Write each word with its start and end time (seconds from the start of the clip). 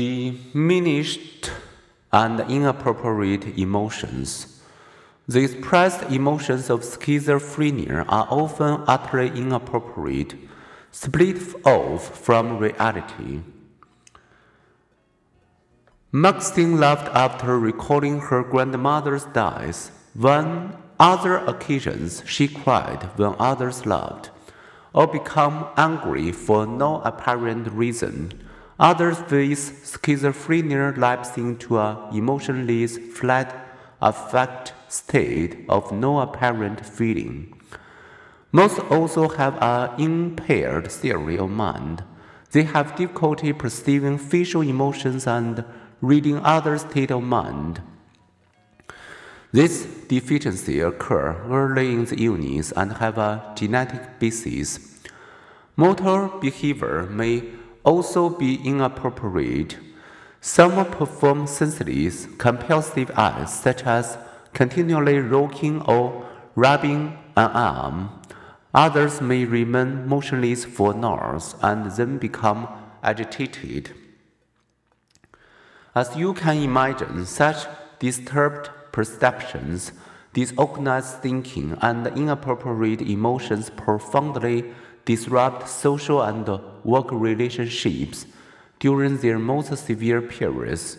diminished 0.00 1.50
and 2.10 2.40
inappropriate 2.48 3.58
emotions. 3.58 4.62
The 5.28 5.44
expressed 5.44 6.02
emotions 6.10 6.70
of 6.70 6.80
schizophrenia 6.80 8.06
are 8.08 8.26
often 8.30 8.82
utterly 8.86 9.28
inappropriate, 9.28 10.34
split 10.90 11.42
off 11.66 12.18
from 12.18 12.56
reality. 12.56 13.42
Maxine 16.10 16.80
laughed 16.80 17.08
after 17.14 17.58
recalling 17.58 18.20
her 18.20 18.42
grandmother's 18.42 19.26
death. 19.26 19.90
On 20.24 20.76
other 20.98 21.36
occasions, 21.52 22.22
she 22.24 22.48
cried 22.48 23.02
when 23.16 23.34
others 23.38 23.84
laughed, 23.84 24.30
or 24.94 25.06
became 25.06 25.66
angry 25.76 26.32
for 26.32 26.66
no 26.66 27.02
apparent 27.02 27.70
reason. 27.70 28.49
Others 28.80 29.18
face 29.28 29.70
schizophrenia 29.92 30.96
lapsing 30.96 31.48
into 31.50 31.76
a 31.76 32.08
emotionless, 32.14 32.96
flat, 32.96 33.54
affect 34.00 34.72
state 34.88 35.66
of 35.68 35.92
no 35.92 36.20
apparent 36.20 36.86
feeling. 36.86 37.52
Most 38.52 38.78
also 38.90 39.28
have 39.28 39.58
an 39.60 40.00
impaired 40.00 40.90
theory 40.90 41.36
of 41.36 41.50
mind. 41.50 42.02
They 42.52 42.62
have 42.62 42.96
difficulty 42.96 43.52
perceiving 43.52 44.16
facial 44.16 44.62
emotions 44.62 45.26
and 45.26 45.62
reading 46.00 46.38
other 46.38 46.78
state 46.78 47.10
of 47.10 47.22
mind. 47.22 47.82
This 49.52 49.84
deficiency 50.08 50.80
occur 50.80 51.36
early 51.50 51.92
in 51.92 52.06
the 52.06 52.24
illness 52.24 52.72
and 52.72 52.94
have 52.94 53.18
a 53.18 53.52
genetic 53.54 54.18
basis. 54.18 55.00
Motor 55.76 56.30
behavior 56.40 57.02
may 57.02 57.59
also 57.84 58.28
be 58.28 58.56
inappropriate. 58.64 59.78
Some 60.40 60.84
perform 60.86 61.46
senseless, 61.46 62.26
compulsive 62.38 63.10
acts 63.14 63.54
such 63.54 63.84
as 63.84 64.18
continually 64.52 65.18
rocking 65.18 65.82
or 65.82 66.26
rubbing 66.54 67.18
an 67.36 67.50
arm. 67.50 68.20
Others 68.74 69.20
may 69.20 69.44
remain 69.44 70.06
motionless 70.06 70.64
for 70.64 70.94
hours 71.04 71.56
and 71.62 71.90
then 71.92 72.18
become 72.18 72.68
agitated. 73.02 73.92
As 75.94 76.16
you 76.16 76.34
can 76.34 76.56
imagine, 76.58 77.26
such 77.26 77.66
disturbed 77.98 78.70
perceptions, 78.92 79.92
disorganized 80.32 81.16
thinking, 81.16 81.76
and 81.82 82.06
inappropriate 82.06 83.02
emotions 83.02 83.70
profoundly 83.70 84.72
disrupt 85.04 85.68
social 85.68 86.22
and 86.22 86.48
work 86.84 87.10
relationships 87.10 88.26
during 88.78 89.18
their 89.18 89.38
most 89.38 89.76
severe 89.76 90.22
periods. 90.22 90.98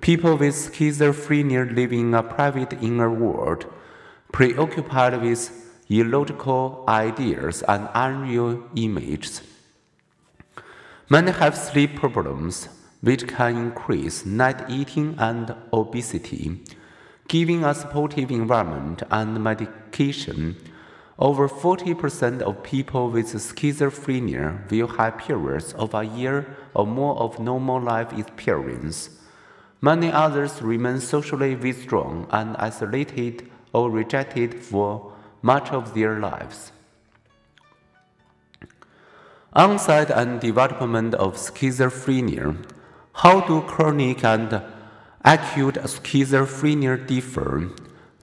People 0.00 0.36
with 0.36 0.54
schizophrenia 0.54 1.74
live 1.74 1.92
in 1.92 2.14
a 2.14 2.22
private 2.22 2.74
inner 2.82 3.10
world, 3.10 3.66
preoccupied 4.32 5.22
with 5.22 5.50
illogical 5.88 6.84
ideas 6.88 7.62
and 7.68 7.88
unreal 7.94 8.62
images. 8.74 9.42
Many 11.08 11.32
have 11.32 11.56
sleep 11.56 11.96
problems, 11.96 12.68
which 13.00 13.28
can 13.28 13.56
increase 13.56 14.24
night 14.24 14.68
eating 14.68 15.14
and 15.18 15.54
obesity. 15.72 16.60
Giving 17.28 17.64
a 17.64 17.74
supportive 17.74 18.30
environment 18.30 19.02
and 19.10 19.42
medication, 19.42 20.56
over 21.18 21.48
40% 21.48 22.42
of 22.42 22.62
people 22.62 23.08
with 23.08 23.26
schizophrenia 23.26 24.68
will 24.70 24.88
have 24.88 25.18
periods 25.18 25.72
of 25.74 25.94
a 25.94 26.04
year 26.04 26.56
or 26.74 26.86
more 26.86 27.16
of 27.16 27.38
normal 27.38 27.80
life 27.80 28.12
experience. 28.18 29.10
Many 29.80 30.10
others 30.10 30.60
remain 30.60 31.00
socially 31.00 31.54
withdrawn 31.54 32.26
and 32.30 32.56
isolated 32.56 33.48
or 33.72 33.90
rejected 33.90 34.54
for 34.54 35.12
much 35.42 35.70
of 35.70 35.94
their 35.94 36.18
lives. 36.18 36.72
Onset 39.52 40.10
and 40.10 40.40
development 40.40 41.14
of 41.14 41.36
schizophrenia. 41.36 42.56
How 43.12 43.40
do 43.40 43.60
chronic 43.60 44.24
and 44.24 44.62
acute 45.24 45.76
schizophrenia 45.76 47.06
differ? 47.06 47.70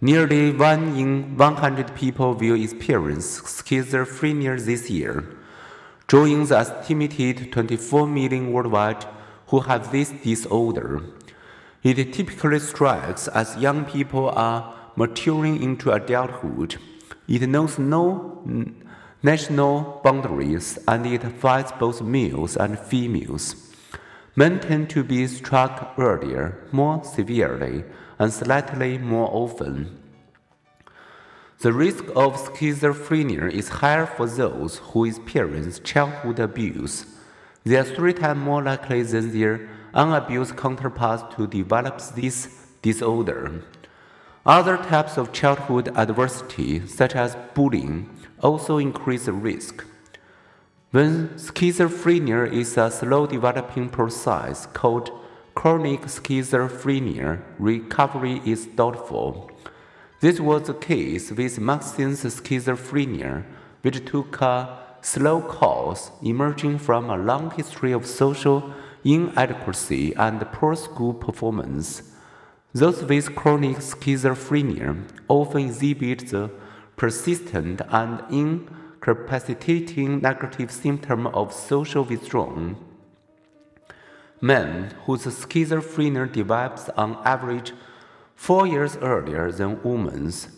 Nearly 0.03 0.51
1 0.51 0.97
in 0.97 1.37
100 1.37 1.93
people 1.93 2.33
will 2.33 2.59
experience 2.59 3.39
schizophrenia 3.41 4.59
this 4.59 4.89
year, 4.89 5.23
drawing 6.07 6.47
the 6.47 6.57
estimated 6.57 7.51
24 7.51 8.07
million 8.07 8.51
worldwide 8.51 9.05
who 9.49 9.59
have 9.59 9.91
this 9.91 10.09
disorder. 10.09 11.03
It 11.83 12.13
typically 12.13 12.57
strikes 12.57 13.27
as 13.27 13.55
young 13.57 13.85
people 13.85 14.29
are 14.29 14.73
maturing 14.95 15.61
into 15.61 15.91
adulthood. 15.91 16.77
It 17.27 17.47
knows 17.47 17.77
no 17.77 18.43
national 19.21 20.01
boundaries 20.03 20.79
and 20.87 21.05
it 21.05 21.23
affects 21.23 21.73
both 21.73 22.01
males 22.01 22.57
and 22.57 22.79
females. 22.79 23.70
Men 24.35 24.59
tend 24.59 24.89
to 24.91 25.03
be 25.03 25.27
struck 25.27 25.93
earlier, 25.97 26.57
more 26.71 27.03
severely, 27.03 27.83
and 28.17 28.31
slightly 28.31 28.97
more 28.97 29.29
often. 29.31 29.97
The 31.59 31.73
risk 31.73 32.05
of 32.15 32.37
schizophrenia 32.37 33.51
is 33.51 33.69
higher 33.69 34.05
for 34.05 34.25
those 34.25 34.77
who 34.77 35.05
experience 35.05 35.79
childhood 35.79 36.39
abuse. 36.39 37.05
They 37.63 37.75
are 37.75 37.83
three 37.83 38.13
times 38.13 38.39
more 38.39 38.63
likely 38.63 39.03
than 39.03 39.31
their 39.31 39.69
unabused 39.93 40.57
counterparts 40.57 41.35
to 41.35 41.45
develop 41.45 42.01
this 42.15 42.47
disorder. 42.81 43.61
Other 44.45 44.77
types 44.77 45.17
of 45.17 45.33
childhood 45.33 45.91
adversity, 45.95 46.87
such 46.87 47.15
as 47.15 47.37
bullying, 47.53 48.09
also 48.41 48.77
increase 48.77 49.25
the 49.25 49.33
risk. 49.33 49.85
When 50.91 51.29
schizophrenia 51.37 52.51
is 52.51 52.75
a 52.75 52.91
slow 52.91 53.25
developing 53.25 53.87
process 53.87 54.65
called 54.65 55.09
chronic 55.55 56.01
schizophrenia, 56.01 57.39
recovery 57.57 58.41
is 58.45 58.65
doubtful. 58.65 59.49
This 60.19 60.41
was 60.41 60.63
the 60.63 60.73
case 60.73 61.31
with 61.31 61.61
Maxine's 61.61 62.25
schizophrenia, 62.25 63.45
which 63.83 64.03
took 64.03 64.41
a 64.41 64.79
slow 64.99 65.39
course, 65.39 66.11
emerging 66.21 66.79
from 66.79 67.09
a 67.09 67.15
long 67.15 67.51
history 67.51 67.93
of 67.93 68.05
social 68.05 68.73
inadequacy 69.05 70.13
and 70.15 70.41
poor 70.51 70.75
school 70.75 71.13
performance. 71.13 72.01
Those 72.73 73.01
with 73.05 73.33
chronic 73.33 73.77
schizophrenia 73.77 75.07
often 75.29 75.67
exhibit 75.67 76.27
the 76.27 76.51
persistent 76.97 77.79
and 77.87 78.21
incapacitating 79.01 80.21
negative 80.21 80.69
symptom 80.71 81.25
of 81.27 81.51
social 81.51 82.03
withdrawal. 82.03 82.75
Men 84.39 84.93
whose 85.05 85.25
schizophrenia 85.25 86.31
develops 86.31 86.89
on 86.89 87.17
average 87.25 87.73
four 88.35 88.67
years 88.67 88.97
earlier 88.97 89.51
than 89.51 89.81
women's 89.83 90.49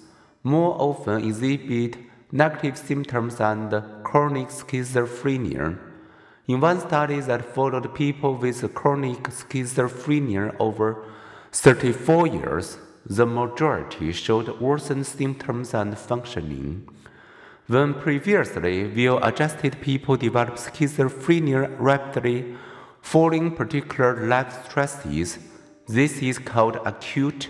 more 0.43 0.75
often 0.77 1.23
exhibit 1.23 1.97
negative 2.31 2.77
symptoms 2.77 3.39
and 3.39 3.71
chronic 4.03 4.49
schizophrenia. 4.49 5.79
In 6.47 6.59
one 6.59 6.81
study 6.81 7.21
that 7.21 7.55
followed 7.55 7.95
people 7.95 8.35
with 8.35 8.73
chronic 8.73 9.23
schizophrenia 9.23 10.53
over 10.59 11.05
34 11.53 12.27
years, 12.27 12.77
the 13.05 13.25
majority 13.25 14.11
showed 14.11 14.59
worsened 14.59 15.05
symptoms 15.05 15.73
and 15.73 15.97
functioning. 15.97 16.89
When 17.67 17.93
previously 17.93 18.91
well 18.93 19.23
adjusted 19.23 19.79
people 19.79 20.17
develop 20.17 20.55
schizophrenia 20.55 21.73
rapidly 21.79 22.57
following 23.01 23.55
particular 23.55 24.27
life 24.27 24.65
stresses, 24.65 25.39
this 25.87 26.21
is 26.21 26.39
called 26.39 26.79
acute 26.85 27.47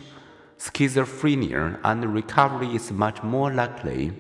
schizophrenia, 0.59 1.79
and 1.83 2.13
recovery 2.13 2.75
is 2.75 2.91
much 2.91 3.23
more 3.23 3.51
likely. 3.51 4.13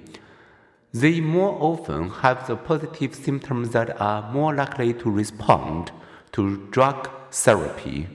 They 0.91 1.21
more 1.21 1.55
often 1.61 2.09
have 2.09 2.47
the 2.47 2.55
positive 2.55 3.13
symptoms 3.13 3.69
that 3.69 4.01
are 4.01 4.31
more 4.31 4.55
likely 4.55 4.93
to 4.95 5.11
respond 5.11 5.91
to 6.31 6.67
drug 6.71 7.07
therapy. 7.31 8.07